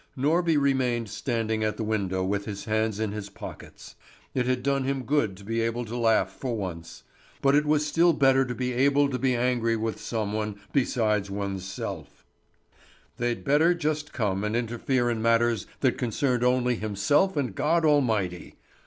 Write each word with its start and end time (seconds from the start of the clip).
Norby 0.17 0.59
remained 0.59 1.09
standing 1.11 1.63
at 1.63 1.77
the 1.77 1.83
window 1.83 2.23
with 2.23 2.45
his 2.45 2.65
hands 2.65 2.99
in 2.99 3.11
his 3.11 3.29
pockets. 3.29 3.93
It 4.33 4.47
had 4.47 4.63
done 4.63 4.83
him 4.83 5.03
good 5.03 5.37
to 5.37 5.43
be 5.43 5.61
able 5.61 5.85
to 5.85 5.95
laugh 5.95 6.31
for 6.31 6.57
once; 6.57 7.03
but 7.39 7.53
it 7.53 7.67
was 7.67 7.85
still 7.85 8.11
better 8.11 8.43
to 8.43 8.55
be 8.55 8.73
able 8.73 9.09
to 9.11 9.19
be 9.19 9.35
angry 9.35 9.75
with 9.77 10.01
some 10.01 10.33
one 10.33 10.59
besides 10.73 11.29
one's 11.29 11.65
self. 11.65 12.25
They'd 13.17 13.43
better 13.43 13.75
just 13.75 14.11
come 14.11 14.43
and 14.43 14.55
interfere 14.55 15.07
in 15.07 15.21
matters 15.21 15.67
that 15.81 15.99
concerned 15.99 16.43
only 16.43 16.77
himself 16.77 17.37
and 17.37 17.53
God 17.53 17.85
Almighty! 17.85 18.55